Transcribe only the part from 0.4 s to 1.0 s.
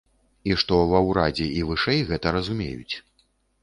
І што